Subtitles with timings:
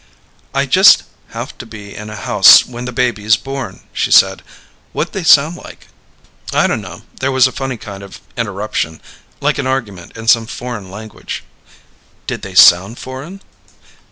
[0.55, 4.41] "I just have to be in a house when the baby's born," she said.
[4.93, 5.89] "What'd they sound like?"
[6.51, 7.03] "I dunno.
[7.19, 8.99] There was a funny kind of interruption
[9.41, 11.43] like an argument in some foreign language."
[12.25, 13.41] "Did they sound foreign?"